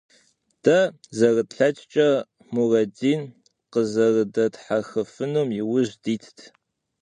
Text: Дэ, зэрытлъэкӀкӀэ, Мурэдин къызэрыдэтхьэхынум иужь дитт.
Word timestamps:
Дэ, 0.63 0.79
зэрытлъэкӀкӀэ, 1.17 2.09
Мурэдин 2.53 3.21
къызэрыдэтхьэхынум 3.71 5.49
иужь 5.61 5.93
дитт. 6.03 6.37